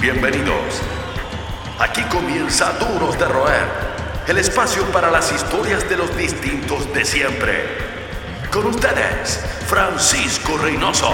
[0.00, 0.80] Bienvenidos.
[1.78, 3.66] Aquí comienza Duros de Roer,
[4.28, 7.64] el espacio para las historias de los distintos de siempre.
[8.50, 11.12] Con ustedes, Francisco Reynoso.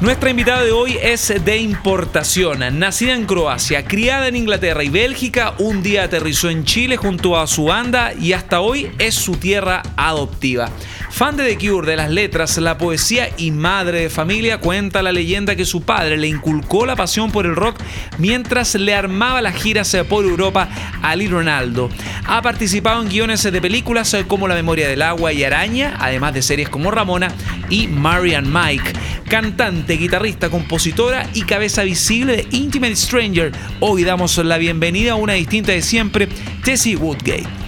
[0.00, 2.78] Nuestra invitada de hoy es de importación.
[2.78, 7.48] Nacida en Croacia, criada en Inglaterra y Bélgica, un día aterrizó en Chile junto a
[7.48, 10.70] su banda y hasta hoy es su tierra adoptiva.
[11.10, 15.10] Fan de The Cure, de las letras, la poesía y madre de familia, cuenta la
[15.10, 17.80] leyenda que su padre le inculcó la pasión por el rock
[18.18, 20.68] mientras le armaba las giras por Europa
[21.02, 21.88] a Lee Ronaldo.
[22.26, 26.42] Ha participado en guiones de películas como La memoria del agua y Araña, además de
[26.42, 27.32] series como Ramona
[27.68, 28.92] y Marian Mike.
[29.28, 33.52] Cantante, guitarrista, compositora y cabeza visible de Intimate Stranger.
[33.80, 36.28] Hoy damos la bienvenida a una distinta de siempre,
[36.62, 37.67] Tessie Woodgate.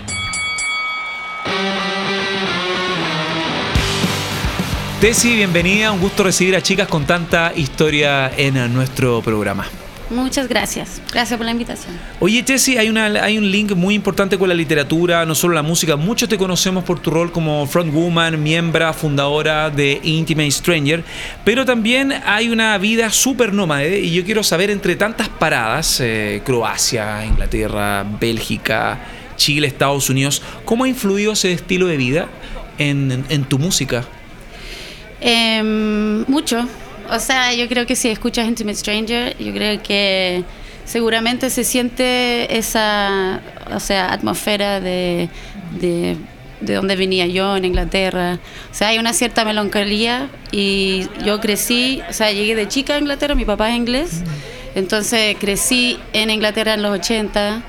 [5.00, 9.66] Tessy, bienvenida, un gusto recibir a chicas con tanta historia en nuestro programa.
[10.10, 11.00] Muchas gracias.
[11.10, 11.98] Gracias por la invitación.
[12.18, 15.62] Oye, Tessie, hay, una, hay un link muy importante con la literatura, no solo la
[15.62, 15.96] música.
[15.96, 21.02] Muchos te conocemos por tu rol como frontwoman, miembro, fundadora de Intimate Stranger,
[21.46, 26.42] pero también hay una vida súper nómade y yo quiero saber, entre tantas paradas, eh,
[26.44, 29.00] Croacia, Inglaterra, Bélgica,
[29.36, 32.28] Chile, Estados Unidos, ¿cómo ha influido ese estilo de vida
[32.76, 34.04] en, en tu música?
[35.20, 36.66] Em, mucho.
[37.10, 40.44] O sea, yo creo que si escuchas Intimate Stranger, yo creo que
[40.84, 43.40] seguramente se siente esa,
[43.74, 45.28] o sea, atmósfera de,
[45.80, 46.16] de,
[46.60, 48.38] de donde venía yo en Inglaterra.
[48.70, 52.98] O sea, hay una cierta melancolía y yo crecí, o sea, llegué de chica a
[52.98, 54.22] Inglaterra, mi papá es inglés,
[54.74, 57.62] entonces crecí en Inglaterra en los 80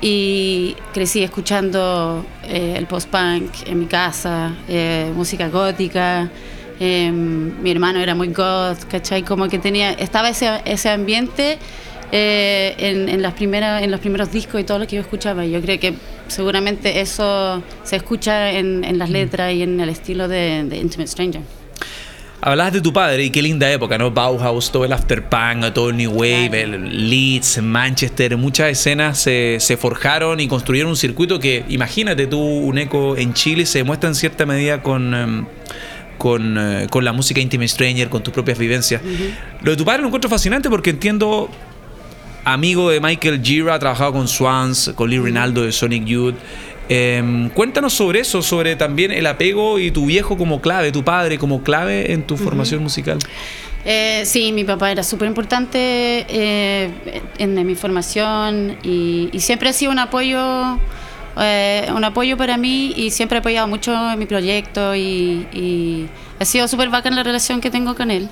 [0.00, 6.28] y crecí escuchando eh, el post-punk en mi casa, eh, música gótica.
[6.80, 9.22] Em, mi hermano era muy goth, ¿cachai?
[9.22, 11.58] Como que tenía, estaba ese, ese ambiente
[12.16, 15.44] eh, en, las primeras, en los primeros discos y todo lo que yo escuchaba.
[15.44, 15.94] Yo creo que
[16.28, 21.42] seguramente eso se escucha en, las letras y en el estilo de, Intimate Stranger.
[22.40, 24.10] Hablabas de tu padre y qué linda época, ¿no?
[24.10, 29.76] Bauhaus, todo el afterpunk, todo el New Wave, el Leeds, Manchester, muchas escenas se, se,
[29.76, 34.14] forjaron y construyeron un circuito que, imagínate tú, un eco en Chile se demuestra en
[34.14, 35.48] cierta medida con...
[36.22, 39.02] Em, eh, con, la música Intimate Stranger, con tus propias vivencias.
[39.62, 41.50] Lo de tu padre lo encuentro fascinante porque entiendo,
[42.44, 46.36] amigo de Michael Gira, ha trabajado con Swans, con Lee Rinaldo de Sonic Youth.
[46.88, 51.38] Em, cuéntanos sobre eso, sobre también el apego y tu viejo como clave, tu padre
[51.38, 53.18] como clave en tu formación musical.
[53.86, 55.78] Eh, sí, mi papá era súper importante
[56.28, 56.90] eh,
[57.38, 60.78] en, mi formación y, siempre ha sido un apoyo
[61.40, 66.08] eh, un apoyo para mí y siempre he apoyado mucho mi proyecto y,
[66.40, 68.28] ha sido súper bacán la relación que tengo con él.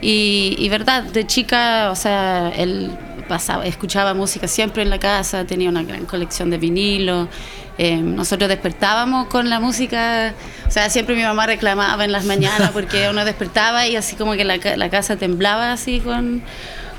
[0.00, 2.90] Y, verdad, de chica, o sea, él
[3.28, 7.28] pasaba, escuchaba música siempre en la casa, tenía una gran colección de vinilo.
[7.78, 10.34] Eh, nosotros despertábamos con la música,
[10.66, 14.32] o sea, siempre mi mamá reclamaba en las mañanas porque uno despertaba y así como
[14.32, 16.42] que la, la casa temblaba así con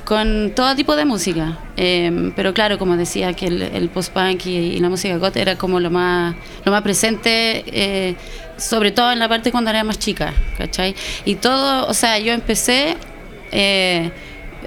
[0.06, 1.58] con todo tipo de música.
[1.78, 5.90] Em, pero claro, como decía, que el, post-punk y, la música goth era como lo
[5.90, 8.16] más, lo más presente, eh,
[8.58, 10.96] sobre todo en la parte cuando era más chica, ¿cachai?
[11.26, 12.98] Y todo, o sea, yo empecé,
[13.52, 14.12] eh,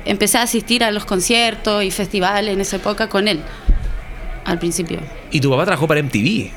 [0.05, 3.41] empecé a asistir a los conciertos y festivales en esa época con él,
[4.45, 5.01] al principio.
[5.31, 6.51] ¿Y tu papá trabajó para MTV?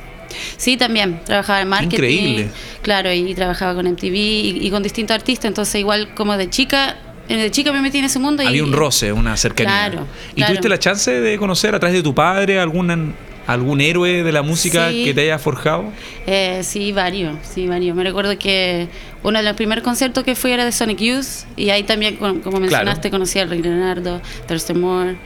[0.57, 1.95] Sí, también, trabajaba en marketing.
[1.95, 2.49] Increíble.
[2.81, 6.97] Claro, y trabajaba con MTV y con distintos artistas, entonces igual como de chica
[7.37, 8.43] de chica me metí en ese mundo.
[8.45, 9.89] Había un roce, una cercanía.
[9.89, 10.07] Claro.
[10.35, 13.13] ¿Y tuviste la chance de conocer a través de tu padre algún,
[13.45, 15.91] algún héroe de la música que te haya forjado?
[16.25, 17.95] Eh, sí, varios, sí, varios.
[17.95, 18.87] Me recuerdo que
[19.23, 22.59] uno de los primeros conciertos que fui era de Sonic Youth y ahí también, como
[22.59, 25.17] mencionaste, conocí a Rick Leonardo, Thurston Moore.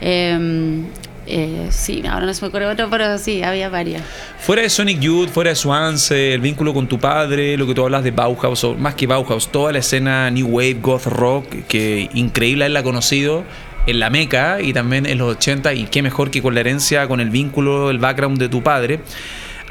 [0.00, 0.82] Eh,
[1.26, 4.02] eh, sí, ahora no se me ocurre otro, pero sí, había varias.
[4.38, 7.82] Fuera de Sonic Youth, fuera de Swans, el vínculo con tu padre, lo que tú
[7.82, 12.08] hablas de Bauhaus, o más que Bauhaus, toda la escena New Wave, Goth Rock, que
[12.14, 13.44] increíble él conocido
[13.86, 17.08] en la Meca y también en los 80, y qué mejor que con la herencia,
[17.08, 19.00] con el vínculo, el background de tu padre.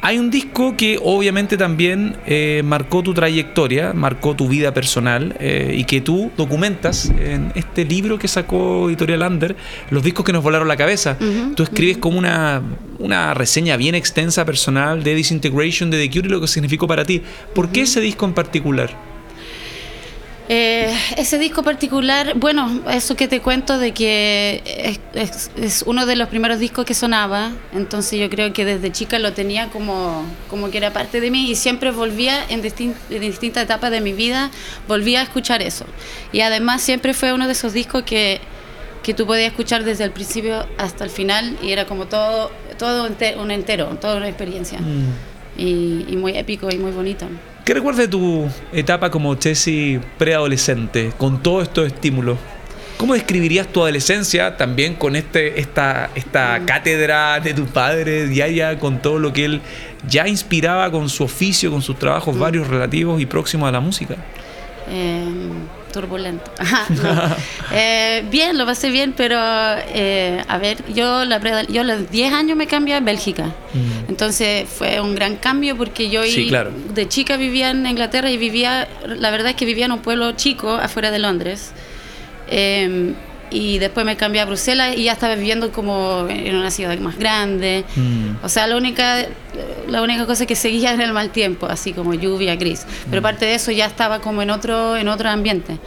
[0.05, 5.73] Hay un disco que obviamente también eh, marcó tu trayectoria, marcó tu vida personal eh,
[5.75, 9.55] y que tú documentas en este libro que sacó Editorial Under,
[9.89, 11.17] Los discos que nos volaron la cabeza.
[11.55, 12.61] tú escribes como una,
[12.99, 17.03] una, reseña bien extensa personal de Disintegration de The Cure y lo que significó para
[17.03, 17.23] ti.
[17.55, 19.14] ¿Por qué ese disco en particular?
[20.47, 26.29] Eh, ese disco particular, bueno, eso que te cuento de que es, uno de los
[26.29, 30.77] primeros discos que sonaba, entonces yo creo que desde chica lo tenía como, como que
[30.77, 34.51] era parte de mí y siempre volvía en, en distintas etapas de mi vida,
[34.87, 35.85] volvía a escuchar eso.
[36.31, 38.39] Y además siempre fue uno de esos discos que,
[39.01, 43.09] que tú podías escuchar desde el principio hasta el final y era como todo, todo
[43.39, 44.79] un entero, toda una experiencia.
[44.79, 45.13] Mm.
[45.57, 47.25] Y, y muy épico y muy bonito.
[47.65, 52.37] ¿Qué recuerdas de tu etapa como Chessy preadolescente, con todos estos estímulos?
[52.97, 56.65] ¿Cómo describirías tu adolescencia también con este, esta, esta mm.
[56.65, 59.61] cátedra de tu padre diaria, con todo lo que él
[60.07, 62.39] ya inspiraba con su oficio, con sus trabajos mm.
[62.39, 64.15] varios relativos y próximos a la música?
[64.87, 65.25] Eh,
[65.95, 66.51] turbulento.
[67.77, 72.31] Eh, bien, lo pasé bien, pero eh, a ver, yo, la, yo a los 10
[72.31, 73.47] años me cambié a Bélgica.
[73.47, 74.09] Mm.
[74.09, 79.31] Entonces fue un gran cambio porque yo de chica vivía en Inglaterra y vivía, la
[79.31, 81.71] verdad es que vivía en un pueblo chico afuera de Londres.
[82.47, 83.15] Em,
[83.51, 87.17] y después me cambié a Bruselas y ya estaba viviendo como en una ciudad más
[87.17, 87.85] grande.
[87.95, 88.43] Mm.
[88.43, 89.25] O sea, la única,
[89.87, 92.85] la única cosa que seguía era el mal tiempo, así como lluvia, gris.
[93.09, 93.25] Pero mm.
[93.25, 95.77] aparte de eso ya estaba como en otro, en otro ambiente.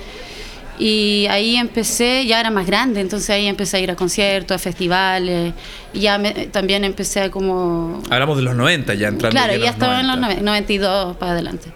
[0.79, 4.59] Y ahí empecé, ya era más grande, entonces ahí empecé a ir a conciertos, a
[4.61, 5.53] festivales,
[5.93, 6.21] y ya
[6.53, 8.01] también empecé a como...
[8.11, 9.37] Hablamos de los 90 ya entrando.
[9.37, 11.73] Claro, ya estaba en los 92 para adelante.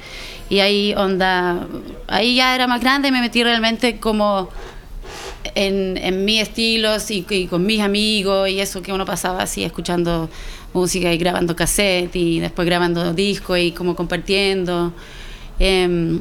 [0.49, 1.67] Y ahí onda,
[2.07, 4.51] ahí ya era más grande y me metí realmente como
[5.55, 10.29] en, en mis estilos y, con mis amigos y eso que uno pasaba así escuchando
[10.73, 14.93] música y grabando cassette y después grabando discos y como compartiendo.
[15.59, 16.21] Em,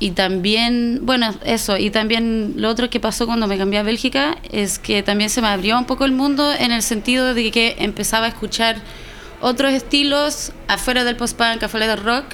[0.00, 4.36] y también, bueno, eso, y también lo otro que pasó cuando me cambié a Bélgica
[4.50, 7.76] es que también se me abrió un poco el mundo en el sentido de que
[7.78, 8.82] empezaba a escuchar
[9.40, 12.24] otros estilos afuera del post-punk, afuera del rock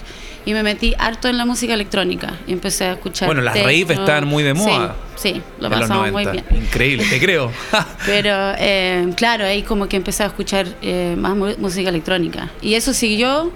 [0.51, 3.29] y me metí harto en la música electrónica y empecé a escuchar.
[3.29, 4.97] Bueno, las raves están muy de moda.
[5.15, 6.45] Sí, lo pasamos muy bien.
[6.51, 7.53] Increíble, te creo.
[8.07, 12.51] Pero eh, claro, ahí como que empecé a escuchar eh, más música electrónica.
[12.63, 13.53] Y eso siguió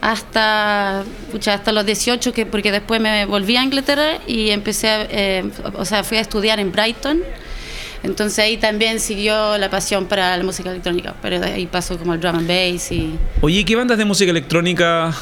[0.00, 5.50] hasta, hasta los 18, que, porque después me volví a Inglaterra y empecé, a, eh,
[5.74, 7.22] o sea, fui a estudiar en Brighton.
[8.04, 12.20] Entonces ahí también siguió la pasión para la música electrónica, pero ahí pasó como el
[12.20, 13.18] drum and bass y...
[13.40, 15.12] Oye, ¿qué bandas de música electrónica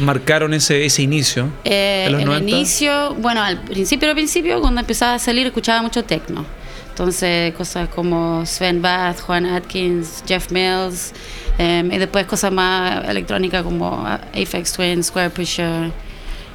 [0.00, 1.48] marcaron ese, ese inicio?
[1.64, 6.44] Eh, el inicio, bueno, al principio, al principio, cuando empezaba a salir, escuchaba mucho techno.
[6.90, 11.12] Entonces, cosas como Sven Bath, Juan Atkins, Jeff Mills,
[11.58, 15.92] em, y después cosas más electrónicas como Apex Twin, Square Pusher,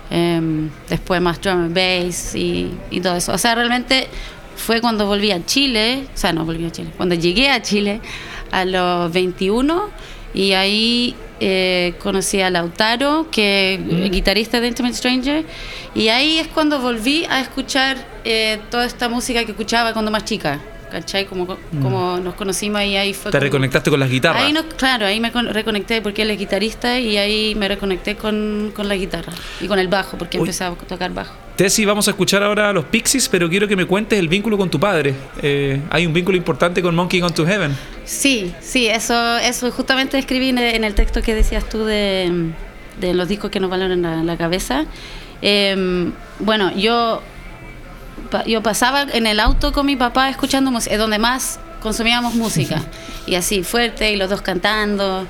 [0.09, 3.33] em, después más drum and bass y, y todo eso.
[3.33, 4.07] O sea, realmente
[4.55, 8.01] fue cuando volví a Chile, o sea, no volví a Chile, cuando llegué a Chile
[8.51, 9.89] a los 21
[10.33, 15.43] y ahí eh, conocí a Lautaro, que es guitarrista de Intimate Stranger,
[15.95, 20.23] y ahí es cuando volví a escuchar eh, toda esta música que escuchaba cuando más
[20.23, 20.59] chica.
[20.91, 21.25] ¿Cachai?
[21.25, 21.81] Como, mm.
[21.81, 23.31] como nos conocimos y ahí fue.
[23.31, 24.43] ¿Te reconectaste con las guitarras?
[24.43, 28.89] Ahí claro, ahí me reconecté porque él es guitarrista y ahí me reconecté con, con
[28.89, 31.33] la guitarra y con el bajo porque empecé a tocar bajo.
[31.61, 34.57] Tessy, vamos a escuchar ahora a los Pixies, pero quiero que me cuentes el vínculo
[34.57, 35.13] con tu padre.
[35.43, 37.77] Eh, hay un vínculo importante con Monkey Gone to Heaven.
[38.03, 42.51] Sí, sí, eso, eso justamente escribí en el texto que decías tú de,
[42.99, 44.85] de los discos que nos valoran la, la cabeza.
[45.43, 47.21] Em, bueno, yo,
[48.47, 52.81] yo pasaba en el auto con mi papá escuchando música, es donde más consumíamos música,
[53.27, 55.27] y así fuerte, y los dos cantando.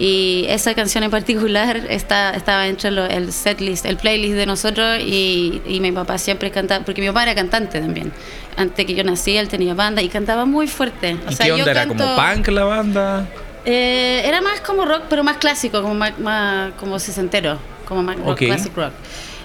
[0.00, 5.60] Y esa canción en particular está, estaba entre el setlist, el playlist de nosotros y,
[5.66, 8.10] y, mi papá siempre cantaba, porque mi papá era cantante también.
[8.56, 11.18] Antes que yo nací, él tenía banda y cantaba muy fuerte.
[11.28, 11.70] O sea, qué onda?
[11.70, 13.28] ¿Era como punk la banda?
[13.66, 18.18] Eh, era más como rock, pero más clásico, como más, más como sesentero, como más
[18.18, 18.94] rock, classic rock.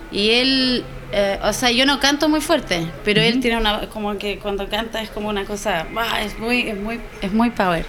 [0.09, 4.17] Y él, eh, o sea, yo no canto muy fuerte, pero él tiene una, como
[4.17, 5.85] que cuando canta es como una cosa,
[6.21, 7.85] es muy, es muy, es muy power.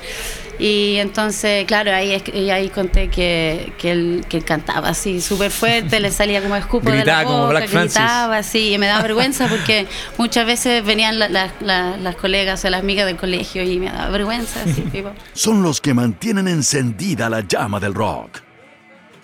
[0.59, 2.13] Y entonces, claro, ahí,
[2.51, 7.05] ahí conté que, que, él, que cantaba así súper fuerte, le salía como escupo de
[7.05, 9.87] la boca, como Black gritaba así, y me daba vergüenza porque
[10.19, 14.63] muchas veces venían las colegas o las amigas del colegio y me daba vergüenza.
[14.63, 15.13] Así, tipo.
[15.33, 18.41] Son los que mantienen encendida la llama del rock.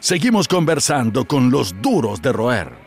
[0.01, 2.82] Seguimos conversando con los duros de roer.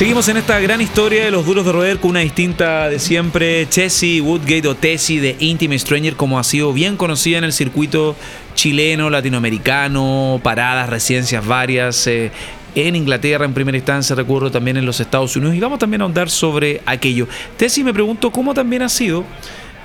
[0.00, 3.68] Seguimos en esta gran historia de los duros de roer con una distinta de siempre,
[3.68, 8.16] Chessy Woodgate o Tessie de Intimate Stranger, como ha sido bien conocida en el circuito
[8.54, 12.06] chileno, latinoamericano, paradas, residencias varias.
[12.06, 12.30] Eh,
[12.74, 16.04] en Inglaterra en primera instancia, recuerdo también en los Estados Unidos y vamos también a
[16.04, 17.28] ahondar sobre aquello.
[17.58, 19.26] Tessie, me pregunto cómo también ha sido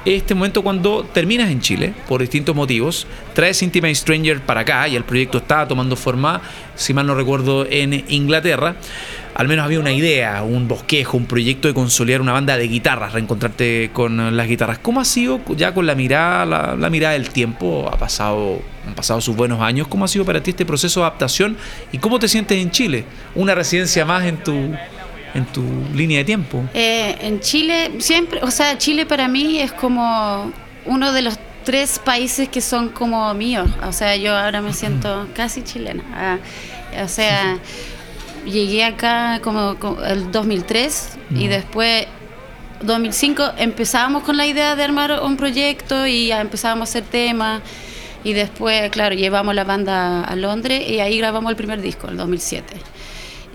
[0.05, 4.95] este momento cuando terminas en Chile, por distintos motivos, traes Intimate Stranger para acá y
[4.95, 6.41] el proyecto está tomando forma,
[6.75, 8.75] si mal no recuerdo, en Inglaterra.
[9.33, 13.13] Al menos había una idea, un bosquejo, un proyecto de consolidar una banda de guitarras,
[13.13, 14.77] reencontrarte con las guitarras.
[14.77, 17.89] ¿Cómo ha sido ya con la mirada, la, mirada del tiempo?
[17.91, 19.87] Ha pasado, han pasado sus buenos años.
[19.87, 21.57] ¿Cómo ha sido para ti este proceso de adaptación
[21.91, 23.05] y cómo te sientes en Chile?
[23.33, 24.71] Una residencia más en tu,
[25.35, 25.63] en tu
[25.93, 26.63] línea de tiempo?
[26.73, 30.51] Eh, en Chile, siempre, o sea, Chile para mí es como
[30.85, 33.69] uno de los tres países que son como míos.
[33.85, 36.03] O sea, yo ahora me siento casi chilena.
[36.13, 36.37] Ah,
[37.03, 37.59] o sea,
[38.45, 39.75] llegué acá como,
[40.05, 42.07] el 2003 y después
[42.81, 47.61] 2005 empezábamos con la idea de armar un proyecto y empezábamos a hacer temas.
[48.23, 52.17] Y después, claro, llevamos la banda a Londres y ahí grabamos el primer disco, el
[52.17, 52.94] 2007.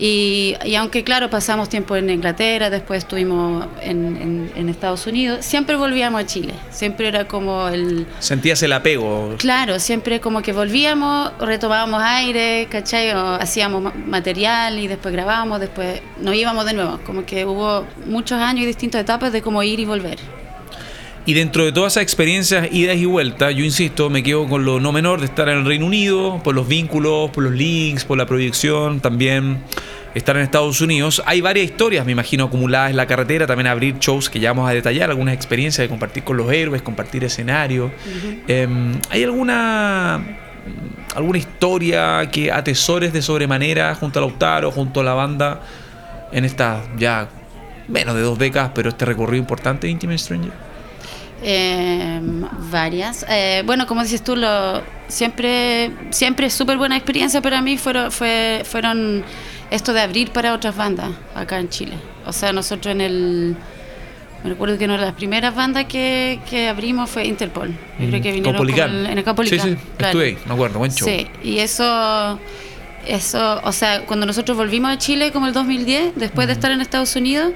[0.02, 6.22] Y, aunque, claro, pasamos tiempo en Inglaterra, después estuvimos en, en, Estados Unidos, siempre volvíamos
[6.22, 6.54] a Chile.
[6.70, 8.06] Siempre era como el...
[8.18, 9.34] Sentías el apego.
[9.36, 13.10] Claro, siempre como que volvíamos, retomábamos aire, ¿cachai?
[13.10, 16.98] hacíamos material y después grabábamos, después nos íbamos de nuevo.
[17.04, 20.39] Como que hubo muchos años y distintas etapas de cómo ir y volver.
[21.26, 24.80] Y dentro de todas esas experiencias, idas y vueltas, yo insisto, me quedo con lo
[24.80, 28.16] no menor de estar en el Reino Unido, por los vínculos, por los links, por
[28.16, 29.58] la proyección, también
[30.14, 31.22] estar en Estados Unidos.
[31.26, 34.68] Hay varias historias, me imagino, acumuladas en la carretera, también abrir shows que ya vamos
[34.68, 37.92] a detallar, algunas experiencias de compartir con los héroes, compartir escenario.
[38.48, 40.38] Em, ¿Hay alguna
[41.14, 45.60] alguna historia que atesores de sobremanera junto a Lautaro, junto a la banda
[46.32, 47.28] en estas ya
[47.88, 50.69] menos de dos décadas, pero este recorrido importante de Intimate Stranger?
[51.42, 52.20] Eh,
[52.70, 53.24] varias.
[53.28, 58.62] Eh, bueno, como dices tú, lo, siempre, siempre súper buena experiencia para mí fueron, fue,
[58.64, 59.24] fueron
[59.70, 61.94] esto de abrir para otras bandas acá en Chile.
[62.26, 63.56] O sea, nosotros en el...
[64.42, 67.68] Me recuerdo que una de las primeras bandas que, que abrimos fue Interpol.
[67.98, 69.24] Yo creo que vinieron en el.
[69.46, 71.06] Sí, sí, estuve ahí, me acuerdo, buen show.
[71.06, 72.38] Sí, y eso,
[73.06, 76.80] eso, o sea, cuando nosotros volvimos a Chile como el 2010, después de estar en
[76.80, 77.52] Estados Unidos,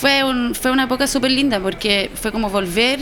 [0.00, 3.00] fue, un, fue una época súper linda porque fue como volver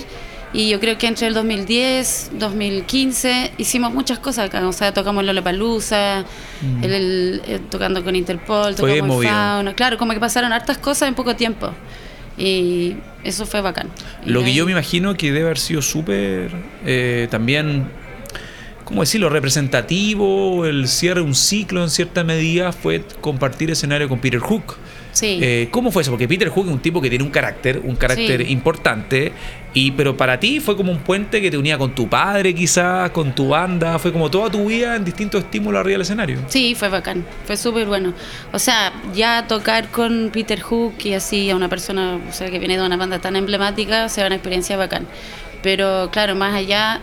[0.52, 5.24] y yo creo que entre el 2010, 2015 hicimos muchas cosas acá, o sea, tocamos
[5.24, 6.24] Lollapalooza,
[6.62, 6.84] mm.
[6.84, 11.34] el, eh, tocando con Interpol, tocamos Fauna, claro, como que pasaron hartas cosas en poco
[11.34, 11.70] tiempo.
[12.36, 13.90] Y eso fue bacán.
[14.24, 16.50] Lo que yo me imagino que debe haber sido súper
[16.84, 17.88] eh, también
[18.84, 24.20] ¿cómo decirlo?, representativo, el cierre de un ciclo en cierta medida fue compartir escenario con
[24.20, 24.76] Peter Hook.
[25.14, 25.38] Sí.
[25.40, 26.10] Eh, ¿Cómo fue eso?
[26.10, 29.32] Porque Peter Hook es un tipo que tiene un carácter, un carácter importante,
[29.72, 33.10] y pero para ti fue como un puente que te unía con tu padre quizás,
[33.10, 36.40] con tu banda, fue como toda tu vida en distintos estímulos arriba del escenario.
[36.48, 38.12] Sí, fue bacán, fue súper bueno.
[38.52, 42.58] O sea, ya tocar con Peter Hook y así a una persona o sea, que
[42.58, 45.06] viene de una banda tan emblemática, o sea, una experiencia bacán.
[45.62, 47.00] Pero claro, más allá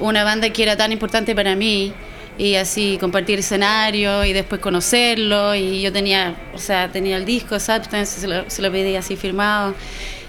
[0.00, 1.92] una banda que era tan importante para mí
[2.36, 7.58] y así compartir escenario y después conocerlo y yo tenía, o sea, tenía el disco
[7.60, 9.74] Substance, se lo, se lo pedí así firmado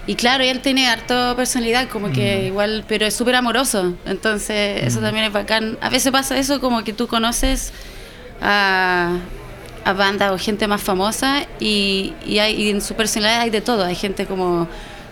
[0.06, 2.46] y claro, él tiene harto personalidad, como que mm.
[2.46, 5.02] igual, pero es súper amoroso, entonces eso mm.
[5.02, 5.76] también es bacán.
[5.80, 7.72] A veces pasa eso como que tú conoces
[8.40, 9.18] a,
[9.84, 13.60] a bandas o gente más famosa y, y, hay, y en su personalidad hay de
[13.60, 14.68] todo, hay gente como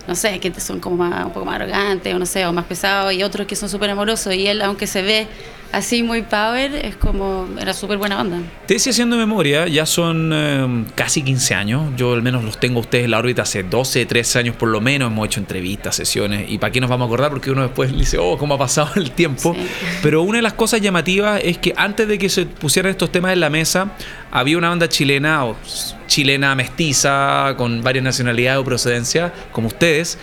[0.07, 2.65] no sé, que son como más, un poco más arrogantes, o no sé, o más
[2.65, 4.35] pesados, y otros que son súper amorosos.
[4.35, 5.27] Y él, aunque se ve
[5.71, 8.39] así muy power, es como, era súper buena banda.
[8.65, 12.79] Te decía haciendo memoria, ya son eh, casi 15 años, yo al menos los tengo
[12.79, 15.95] a ustedes en la órbita hace 12, 13 años por lo menos, hemos hecho entrevistas,
[15.95, 18.57] sesiones, y para qué nos vamos a acordar, porque uno después dice, oh, cómo ha
[18.57, 19.55] pasado el tiempo.
[20.01, 23.33] Pero una de las cosas llamativas es que antes de que se pusieran estos temas
[23.33, 23.91] en la mesa,
[24.31, 25.55] había una banda chilena, o
[26.07, 30.17] chilena mestiza, con varias nacionalidades o procedencia, como ustedes,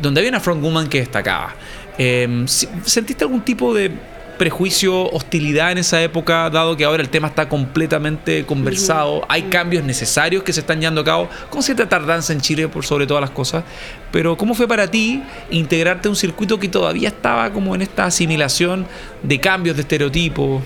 [0.00, 1.54] donde había una frontwoman que destacaba.
[1.98, 3.90] Em, ¿Sentiste algún tipo de
[4.36, 9.84] prejuicio, hostilidad en esa época, dado que ahora el tema está completamente conversado, hay cambios
[9.84, 13.20] necesarios que se están llevando a cabo, con cierta tardanza en Chile por sobre todas
[13.20, 13.64] las cosas,
[14.12, 18.06] pero ¿cómo fue para ti integrarte a un circuito que todavía estaba como en esta
[18.06, 18.86] asimilación
[19.22, 20.62] de cambios de estereotipos?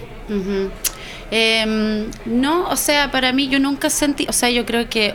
[1.31, 5.15] Em, no, o sea, para mí yo nunca sentí, o sea, yo creo que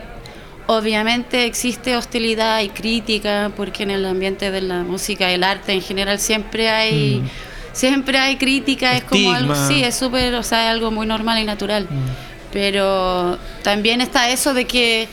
[0.66, 5.72] obviamente existe hostilidad y crítica, porque en el ambiente de la música y el arte
[5.72, 7.22] en general siempre hay...
[7.22, 7.45] Mm.
[7.76, 11.38] Siempre hay crítica, es como algo, sí, es súper, o sea, es algo muy normal
[11.38, 11.84] y natural.
[11.84, 12.50] Mm.
[12.50, 15.06] Pero también está eso de que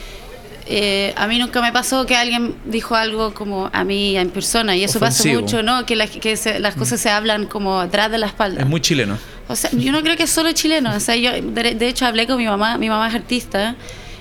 [0.65, 4.77] eh, a mí nunca me pasó que alguien dijo algo como a mí en persona
[4.77, 5.85] y eso pasa mucho, ¿no?
[5.85, 8.61] Que, que las cosas se hablan como atrás de la espalda.
[8.61, 9.17] Es muy chileno.
[9.49, 10.95] O sea, yo no creo que es solo chileno.
[10.95, 13.75] O sea, yo de, hecho hablé con mi mamá, mi mamá es artista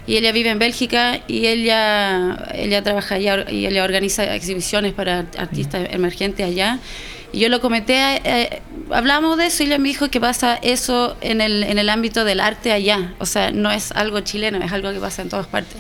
[0.05, 5.27] y ella vive en Bélgica y ella, ella trabaja allá y ella organiza exhibiciones para
[5.39, 6.81] artistas emergentes allá.
[7.33, 11.17] Y yo lo comenté, eh, hablamos de eso y ella me dijo que pasa eso
[11.23, 13.15] en el, en el ámbito del arte allá.
[13.19, 15.77] O sea, no es algo chileno, es algo que pasa en todas partes.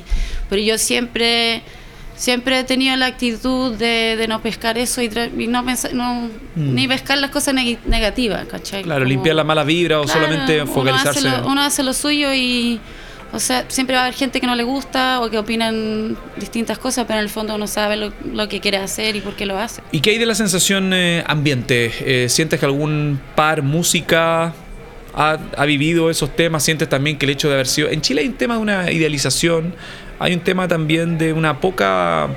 [0.48, 1.62] Pero yo siempre
[2.14, 5.08] siempre he tenido la actitud de, no pescar eso y,
[5.48, 6.74] no, no mm.
[6.74, 8.82] ni pescar las cosas negativas, ¿cachai?
[8.82, 11.20] Claro, limpiar la mala vibra o solamente focalizarse.
[11.20, 12.80] Uno hace, lo, uno hace lo suyo y,
[13.32, 16.78] o sea, siempre va a haber gente que no le gusta o que opinan distintas
[16.78, 19.58] cosas, pero en el fondo uno sabe lo, que quiere hacer y por qué lo
[19.58, 19.82] hace.
[19.90, 21.92] ¿Y qué hay de la sensación eh, ambiente?
[22.00, 24.52] Eh, ¿Sientes que algún par, música,
[25.14, 26.62] ha, ha, vivido esos temas?
[26.62, 27.88] ¿Sientes también que el hecho de haber sido...
[27.88, 29.74] En Chile hay un tema de una idealización
[30.22, 32.28] hay un tema también de una poca,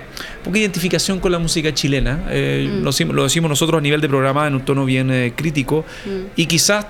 [0.43, 2.25] poca identificación con la música chilena.
[2.31, 3.11] Eh, mm.
[3.13, 5.85] lo, decimos nosotros a nivel de programa en un tono bien eh, crítico.
[6.03, 6.31] Mm.
[6.35, 6.87] Y quizás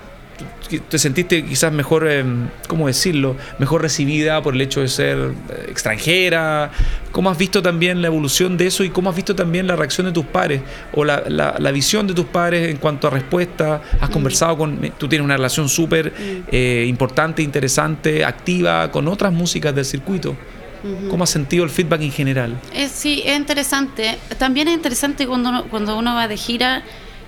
[0.90, 2.24] te sentiste quizás mejor, eh,
[2.68, 3.36] ¿cómo decirlo?
[3.60, 5.32] Mejor recibida por el hecho de ser
[5.68, 6.72] extranjera.
[7.12, 10.08] ¿Cómo has visto también la evolución de eso y cómo has visto también la reacción
[10.08, 10.62] de tus pares
[10.94, 13.82] o la, la, visión de tus pares en cuanto a respuesta?
[14.02, 14.14] ¿Has mm.
[14.14, 16.14] conversado con, tú tienes una relación súper
[16.88, 20.36] importante, interesante, activa con otras músicas del circuito?
[21.10, 22.60] ¿Cómo has sentido el feedback en general?
[22.92, 24.18] sí, es interesante.
[24.38, 26.84] También es interesante cuando uno, cuando uno va de gira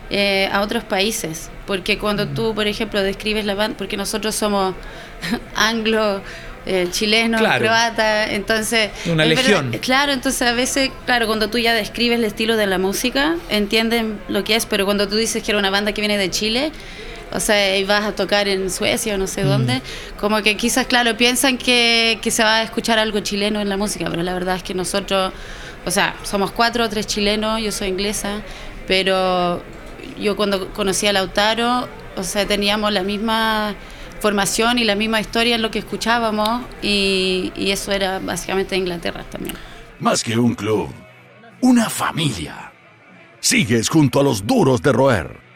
[0.10, 4.74] eh, a otros países, porque cuando tú, por ejemplo, describes la banda, porque nosotros somos
[5.55, 6.21] anglo...
[6.69, 8.91] Eh, chileno, croata, entonces...
[9.05, 9.71] Una legión.
[9.79, 14.19] claro, entonces a veces, claro, cuando tú ya describes el estilo de la música, entienden
[14.27, 16.74] lo que es, pero cuando tú dices que era una banda que viene de Chile,
[17.31, 19.81] o sea, y vas a tocar en Suecia o no sé dónde,
[20.19, 23.77] como que quizás, claro, piensan que, que, se va a escuchar algo chileno en la
[23.77, 25.31] música, pero la verdad es que nosotros,
[25.86, 28.41] o sea, somos cuatro o tres chilenos, yo soy inglesa,
[28.88, 29.63] pero
[30.20, 33.75] yo cuando conocí a Lautaro, o sea, teníamos la misma
[34.20, 39.56] formación y la misma historia en lo que escuchábamos y, eso era básicamente Inglaterra también.
[40.00, 40.89] Más que un club,
[41.62, 42.72] una familia.
[43.39, 45.47] Sigues junto a los duros de roer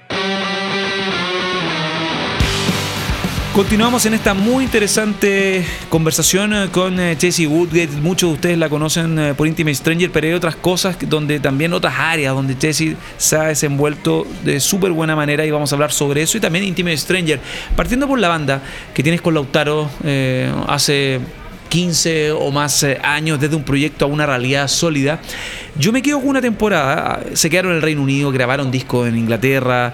[3.53, 7.89] Continuamos en esta muy interesante conversación eh, con eh, Jessie Woodgate.
[8.01, 11.74] Muchos de ustedes la conocen eh, por Intimate Stranger, pero hay otras cosas donde también
[11.74, 15.91] otras áreas donde Jessie se ha desenvuelto de súper buena manera y vamos a hablar
[15.91, 17.41] sobre eso y también Intimate Stranger.
[17.75, 18.62] Partiendo por la banda
[18.93, 19.91] que tienes con Lautaro
[20.67, 21.20] hace
[21.67, 25.20] 15 o más años desde un proyecto a una realidad sólida.
[25.77, 29.18] Yo me quedo con una temporada, se quedaron en el Reino Unido, grabaron discos en
[29.18, 29.94] Inglaterra,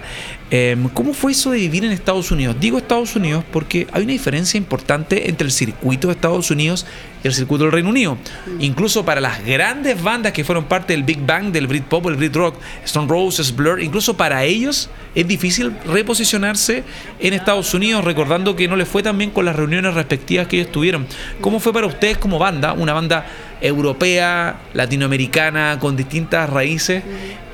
[0.94, 2.56] ¿Cómo fue eso de vivir en Estados Unidos?
[2.58, 6.86] Digo Estados Unidos porque hay una diferencia importante entre el circuito de Estados Unidos
[7.22, 8.14] y el circuito del Reino Unido.
[8.14, 8.60] Mm.
[8.60, 12.56] Incluso para las grandes bandas que fueron parte del Big Bang, del Britpop, el Rock,
[12.84, 16.84] Stone Roses, Blur, incluso para ellos es difícil reposicionarse
[17.20, 20.60] en Estados Unidos, recordando que no les fue tan bien con las reuniones respectivas que
[20.60, 21.06] ellos tuvieron.
[21.40, 23.26] ¿Cómo fue para ustedes como banda, una banda
[23.60, 27.02] europea, latinoamericana, con distintas raíces,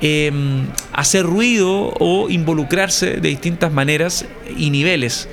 [0.01, 4.25] em, hacer ruido o involucrarse de distintas maneras
[4.57, 5.27] y niveles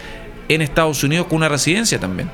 [0.48, 2.30] en Estados Unidos con una residencia también.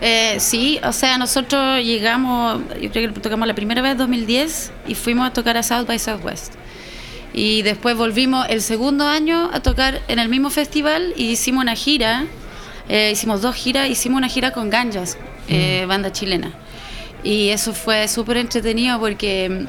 [0.00, 4.72] Eh, sí, o sea, nosotros llegamos, yo creo que tocamos la primera vez en 2010
[4.86, 6.54] y fuimos a tocar a South by Southwest.
[7.32, 11.74] Y después volvimos el segundo año a tocar en el mismo festival y hicimos una
[11.74, 12.24] gira,
[12.88, 15.16] eh, hicimos dos giras, hicimos una gira con Ganjas,
[15.48, 16.52] eh, banda chilena.
[17.22, 19.66] Y eso fue súper entretenido porque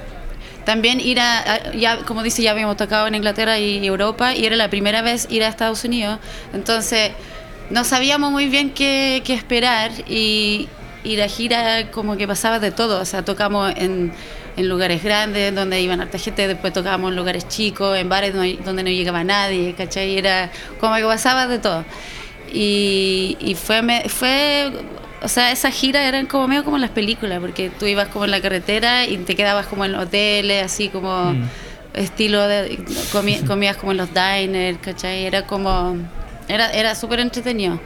[0.66, 4.56] también ir a, ya como dice, ya habíamos tocado en Inglaterra y Europa y era
[4.56, 6.20] la primera vez ir a Estados Unidos.
[6.54, 7.12] Entonces
[7.70, 10.68] no sabíamos muy bien qué, qué esperar y,
[11.04, 13.02] y, la gira como que pasaba de todo.
[13.02, 14.12] O sea, tocamos en,
[14.58, 18.84] en lugares grandes donde iban harta gente, después tocábamos en lugares chicos, en bares donde,
[18.84, 20.18] no llegaba nadie, ¿cachai?
[20.18, 21.86] Era como que pasaba de todo.
[22.54, 24.72] Y, y fue, fue
[25.24, 28.32] o sea, esa gira eran como medio como las películas, porque tú ibas como en
[28.32, 31.44] la carretera y te quedabas como en hoteles, así como mm.
[31.94, 32.84] estilo de
[33.48, 35.26] comías como en los diners, ¿cachai?
[35.26, 35.98] Era como
[36.48, 37.80] era era súper entretenido.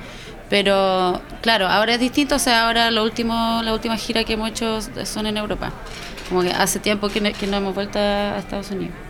[0.50, 4.50] Pero claro, ahora es distinto, o sea, ahora lo último la última gira que hemos
[4.50, 5.72] hecho son en Europa.
[6.30, 9.05] Como que hace tiempo que que no hemos vuelto a Estados Unidos.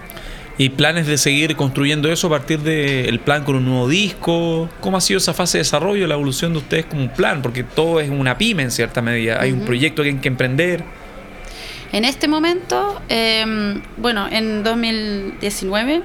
[0.57, 4.69] ¿Y planes de seguir construyendo eso a partir del plan con un nuevo disco?
[4.79, 7.41] ¿Cómo ha sido esa fase de desarrollo, la evolución de ustedes como un plan?
[7.41, 9.41] Porque todo es una pyme en cierta medida.
[9.41, 10.83] Hay un proyecto que hay que emprender.
[11.91, 16.03] En este momento, em, bueno, en 2019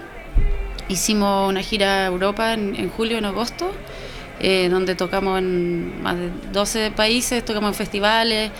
[0.88, 3.72] hicimos una gira a Europa en, julio, en agosto.
[4.40, 8.50] Eh, donde tocamos en más de 12 países, tocamos en festivales.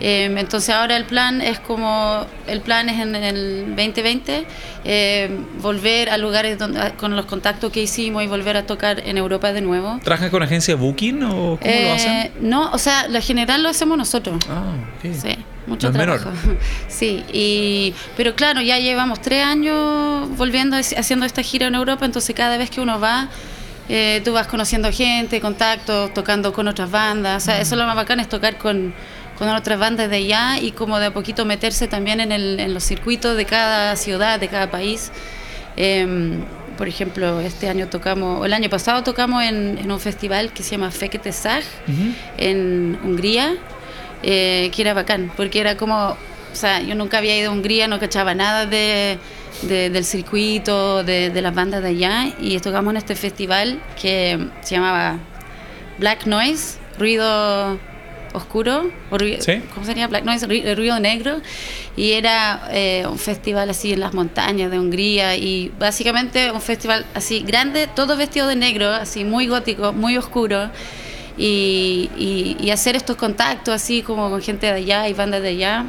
[0.00, 4.46] Eh, entonces ahora el plan es como, el plan es en, el 2020,
[4.84, 9.16] eh, volver a lugares donde, con los contactos que hicimos y volver a tocar en
[9.16, 9.98] Europa de nuevo.
[10.04, 12.32] ¿Trabajas con agencia Booking o cómo lo hacen?
[12.40, 14.38] No, o sea, la general lo hacemos nosotros.
[14.48, 15.12] Ah, ok.
[15.14, 16.30] Sí mucho trabajo.
[16.88, 22.34] Sí, y, pero claro, ya llevamos tres años volviendo haciendo esta gira en Europa, entonces
[22.34, 23.28] cada vez que uno va,
[23.94, 27.42] eh, tú vas conociendo gente, contactos, tocando con otras bandas.
[27.42, 28.94] O sea, eso es lo más bacán, es tocar con,
[29.36, 32.72] con otras bandas de allá y como de a poquito meterse también en, el, en
[32.72, 35.12] los circuitos de cada ciudad, de cada país.
[35.76, 36.42] Em,
[36.78, 40.62] por ejemplo, este año tocamos, o el año pasado tocamos en, en un festival que
[40.62, 41.62] se llama Fekete Sag,
[42.38, 43.56] en Hungría,
[44.22, 46.16] eh, que era bacán, porque era como,
[46.52, 49.18] o sea, yo nunca había ido a Hungría, no cachaba nada de
[49.62, 55.18] del circuito, de, las bandas de allá, y tocamos en este festival que se llamaba
[55.98, 57.78] Black Noise, ruido
[58.32, 60.08] oscuro, ¿cómo sería?
[60.08, 61.40] Black Noise, ruido negro,
[61.96, 67.06] y era eh, un festival así en las montañas de Hungría, y básicamente un festival
[67.14, 70.70] así grande, todo vestido de negro, así muy gótico, muy oscuro.
[71.38, 72.10] Y,
[72.60, 75.86] y hacer estos contactos así como con gente de allá y bandas de allá,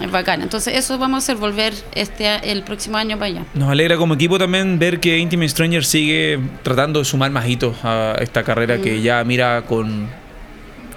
[0.00, 0.42] es bacán.
[0.42, 3.44] Entonces eso vamos a hacer volver este el próximo año para allá.
[3.54, 7.76] Nos alegra como equipo también ver que Intimate Stranger sigue tratando de sumar más hitos
[7.84, 9.02] a esta carrera que mm.
[9.02, 10.08] ya mira con,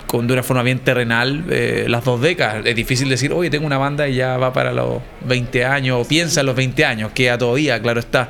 [0.07, 2.65] con de una forma bien terrenal eh, las dos décadas.
[2.65, 6.07] Es difícil decir, oye, tengo una banda y ya va para los 20 años, o
[6.07, 8.29] piensa en los 20 años, queda todavía, claro está.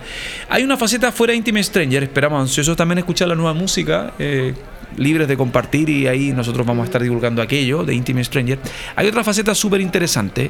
[0.49, 4.13] Hay una faceta fuera de Intimate Stranger, esperamos ansiosos también escuchar la nueva música.
[4.19, 4.53] Eh,
[4.95, 8.57] libres de compartir y ahí nosotros vamos a estar divulgando aquello de Intimate Stranger.
[8.95, 10.49] Hay otra faceta súper interesante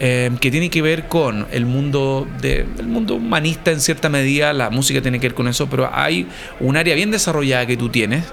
[0.00, 4.52] eh, que tiene que ver con el mundo, de, el mundo humanista en cierta medida,
[4.52, 6.26] la música tiene que ver con eso, pero hay
[6.60, 8.24] un área bien desarrollada que tú tienes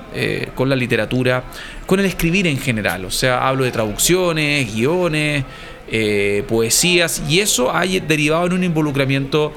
[0.55, 1.43] con la literatura,
[1.85, 5.43] con el escribir en general, o sea, hablo de traducciones, guiones,
[5.89, 9.53] eh, poesías, y eso ha derivado en un involucramiento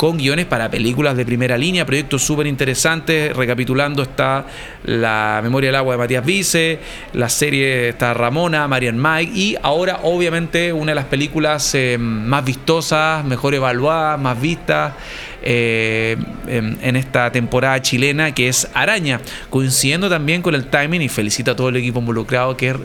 [0.00, 3.36] con guiones para películas de primera línea, proyectos súper interesantes.
[3.36, 4.46] Recapitulando, está
[4.84, 6.78] La Memoria del Agua de Matías Vice,
[7.12, 12.42] la serie está Ramona, Marian Mike, y ahora, obviamente, una de las películas eh, más
[12.46, 14.94] vistosas, mejor evaluadas, más vistas.
[15.42, 21.52] Eh, en, esta temporada chilena que es Araña, coincidiendo también con el timing y felicito
[21.52, 22.76] a todo el equipo involucrado que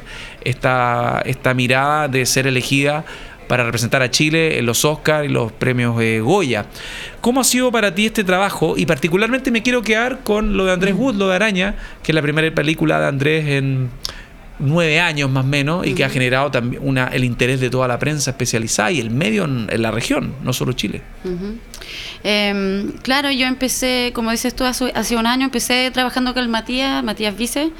[0.41, 3.03] esta, esta mirada de ser elegida
[3.47, 6.65] para representar a Chile en los Oscars y los premios eh, Goya.
[7.21, 8.75] ¿Cómo ha sido para ti este trabajo?
[8.77, 12.15] Y particularmente me quiero quedar con lo de Andrés Wood, lo de Araña, que es
[12.15, 13.89] la primera película de Andrés en
[14.59, 17.87] nueve años más o menos y que ha generado también una, el interés de toda
[17.87, 21.01] la prensa especializada y el medio en, la región, no solo Chile.
[22.23, 26.49] Em, claro, yo empecé, como dices tú, hace, hace, un año empecé trabajando con el
[26.49, 27.71] Matías, Matías Vice.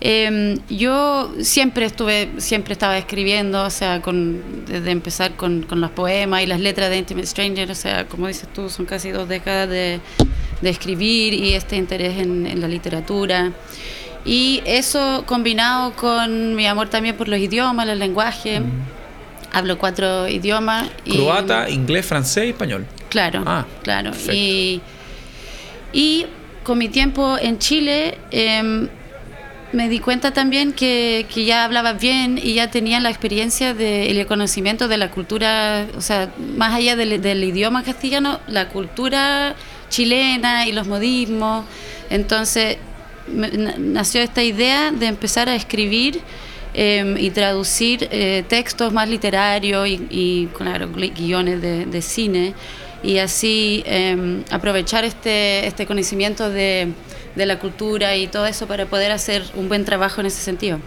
[0.00, 5.90] Eh, yo siempre estuve, siempre estaba escribiendo, o sea, con, desde empezar con, con, los
[5.90, 9.26] poemas y las letras de Intimate Stranger, o sea, como dices tú, son casi dos
[9.28, 10.00] décadas de,
[10.60, 13.52] de escribir y este interés en, en, la literatura.
[14.24, 18.60] Y eso combinado con mi amor también por los idiomas, el lenguaje.
[18.60, 18.64] Mm.
[19.52, 20.90] Hablo cuatro idiomas.
[21.08, 22.84] Croata, inglés, francés y español.
[23.08, 24.10] Claro, ah, claro.
[24.30, 24.82] Y,
[25.92, 26.26] y
[26.64, 28.88] con mi tiempo en Chile, eh,
[29.72, 34.10] me di cuenta también que, que, ya hablaba bien y ya tenía la experiencia de,
[34.10, 39.54] el conocimiento de la cultura, o sea, más allá del, idioma castellano, la cultura
[39.88, 41.64] chilena y los modismos.
[42.10, 42.78] Entonces
[43.28, 46.20] nació esta idea de empezar a escribir
[46.74, 52.54] em, y traducir eh, textos más literarios y, y claro, guiones de, de cine
[53.02, 56.88] y así em, aprovechar este, este conocimiento de
[57.36, 60.80] de la cultura y todo eso para poder hacer un buen trabajo en ese sentido.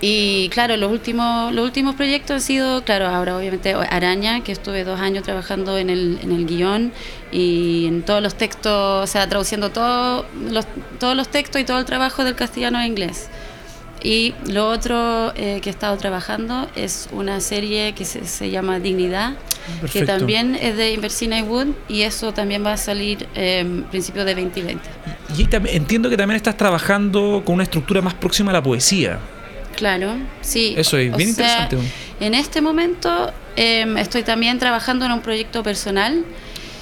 [0.00, 4.84] Y claro, los últimos, los últimos proyectos han sido, claro, ahora obviamente Araña, que estuve
[4.84, 6.92] dos años trabajando en el, en el guion
[7.32, 10.66] y en todos los textos, o sea, traduciendo todo, los,
[11.00, 13.28] todos los textos y todo el trabajo del castellano a inglés.
[14.00, 18.78] Y lo otro eh, que he estado trabajando es una serie que se, se llama
[18.78, 19.32] Dignidad,
[19.92, 24.26] que también es de Inversina y Wood y eso también va a salir eh, principios
[24.26, 24.80] de 2020.
[25.36, 29.18] Y entiendo que también estás trabajando con una estructura más próxima a la poesía.
[29.76, 30.74] Claro, sí.
[30.76, 31.78] Eso es bien interesante.
[32.18, 36.24] en este momento em, estoy también trabajando en un proyecto personal.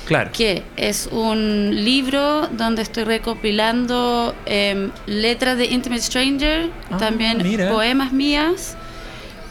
[0.06, 0.30] Claro.
[0.32, 8.12] Que es un libro donde estoy recopilando em, letras de Intimate Stranger, ah, también poemas
[8.12, 8.76] mías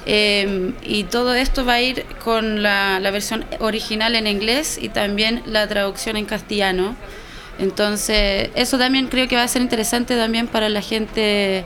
[0.06, 5.42] Em, y todo esto va a ir con la, versión original en inglés y también
[5.46, 6.96] la traducción en castellano.
[7.58, 11.66] Entonces, eso también creo que va a ser interesante también para la gente,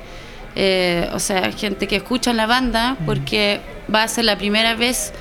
[0.55, 3.59] eh, o sea, gente que escucha la banda, porque
[3.93, 5.11] va a ser la primera vez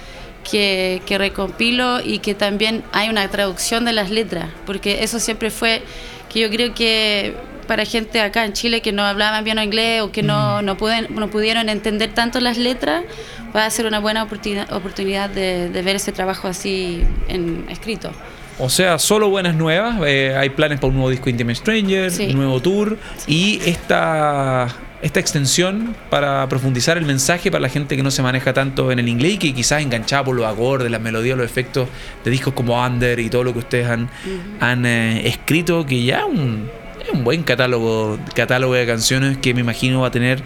[0.49, 5.51] que, que recompilo y que también hay una traducción de las letras, porque eso siempre
[5.51, 5.83] fue
[6.29, 7.35] que yo creo que
[7.69, 11.07] para gente acá en Chile que no hablaban bien inglés o que no, no, pueden,
[11.15, 13.05] no pudieron entender tanto las letras,
[13.55, 18.11] va a ser una buena oportunidad, oportunidad de, de ver ese trabajo así en escrito.
[18.59, 20.01] O sea, solo buenas nuevas.
[20.05, 22.25] eh, hay planes para un nuevo disco Intimate Stranger, Sí.
[22.31, 24.67] un nuevo tour y esta,
[25.01, 28.99] esta extensión para profundizar el mensaje para la gente que no se maneja tanto en
[28.99, 31.89] el inglés y que quizás enganchada por los acordes, las melodías, los efectos
[32.25, 34.09] de discos como Under y todo lo que ustedes han,
[34.59, 36.69] han eh, escrito, que ya un,
[37.13, 40.43] un buen catálogo, catálogo de canciones que me imagino va a tener,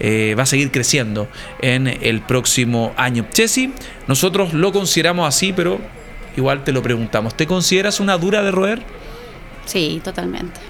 [0.00, 1.28] eh, va a seguir creciendo
[1.60, 3.26] en el próximo año.
[3.32, 3.72] Chessy,
[4.06, 5.80] nosotros lo consideramos así, pero
[6.36, 7.36] igual te lo preguntamos.
[7.36, 8.82] ¿Te consideras una dura de roer?
[9.64, 10.60] Sí, totalmente.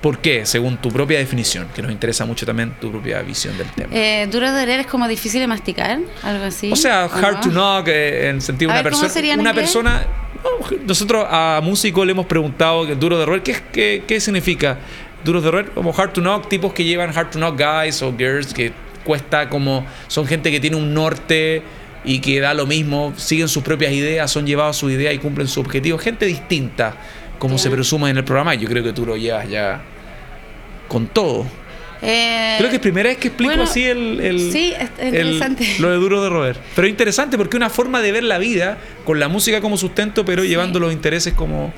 [0.00, 0.46] ¿Por qué?
[0.46, 3.88] Según tu propia definición, que nos interesa mucho también tu propia visión del tema.
[3.92, 6.72] Eh, duro de leer es como difícil de masticar, algo así.
[6.72, 7.40] o sea, ¿o hard no?
[7.40, 9.12] to knock, eh, en sentido de una ver, ¿cómo persona.
[9.12, 10.06] sería en Una persona.
[10.42, 14.78] no, nosotros a músicos le hemos preguntado que duro de roer, ¿qué, qué, qué significa?
[15.22, 18.16] Duros de roer, como hard to knock, tipos que llevan hard to knock guys o
[18.16, 18.72] girls que
[19.04, 19.84] cuesta como.
[20.08, 21.62] Son gente que tiene un norte
[22.04, 25.18] y que da lo mismo, siguen sus propias ideas, son llevados a su idea y
[25.18, 25.98] cumplen su objetivo.
[25.98, 26.94] Gente distinta,
[27.40, 29.80] como se presume en el programa, yo creo que tú lo llevas ya
[30.86, 31.44] con todo.
[32.02, 35.08] Eh, Creo que es primera vez que explico bueno, así el, el- sí, es- el-
[35.08, 35.66] interesante.
[35.80, 36.56] lo de duro de roer.
[36.74, 39.76] Pero es interesante porque es una forma de ver la vida con la música como
[39.76, 40.48] sustento, pero Sí.
[40.48, 41.72] llevando los intereses como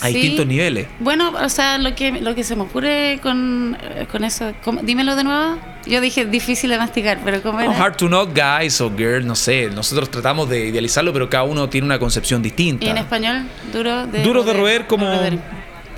[0.00, 0.14] a Sí.
[0.14, 0.86] distintos niveles.
[1.00, 3.76] Bueno, o sea, lo que, lo que se me ocurre con,
[4.10, 4.80] con eso, ¿cómo?
[4.82, 5.58] dímelo de nuevo.
[5.86, 7.84] Yo dije difícil de masticar, pero ¿cómo No, era?
[7.84, 9.70] hard to know guys o girls, no sé.
[9.72, 12.84] Nosotros tratamos de idealizarlo, pero cada uno tiene una concepción distinta.
[12.84, 15.38] Y en español, duro de Duro de roer como roer.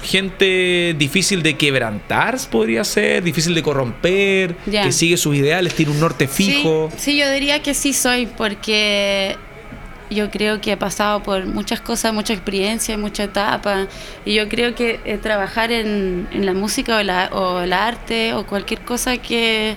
[0.02, 4.82] gente difícil de quebrantar, podría ser, difícil de corromper, Ya.
[4.84, 6.90] que sigue sus ideales, tiene un norte fijo.
[6.96, 9.37] Sí, sí, yo diría que sí soy, porque
[10.11, 13.87] yo creo que he pasado por muchas cosas, mucha experiencia, mucha etapa,
[14.25, 18.35] y yo creo que eh, trabajar en, en la música o, la, o el arte
[18.35, 19.77] o cualquier cosa que,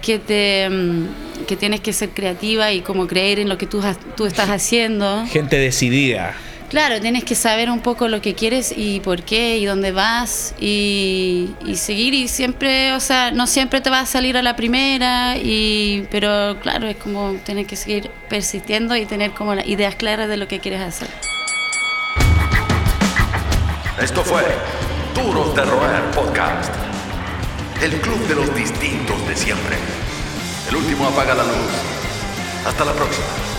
[0.00, 3.82] que, te, mm, que tienes que ser creativa y como creer en lo que tú,
[4.16, 5.24] tú estás haciendo.
[5.26, 6.34] Gente decidida.
[6.72, 10.54] Claro, tienes que saber un poco lo que quieres y por qué y dónde vas
[10.58, 15.36] y, seguir y siempre, o sea, no siempre te va a salir a la primera,
[15.36, 20.30] y, pero claro, es como tener que seguir persistiendo y tener como las ideas claras
[20.30, 21.08] de lo que quieres hacer.
[24.00, 24.42] Esto fue
[25.14, 26.72] Duros de Roer Podcast.
[27.82, 29.76] El club de los distintos de siempre.
[30.70, 31.70] El último apaga la luz.
[32.64, 33.51] Hasta la próxima.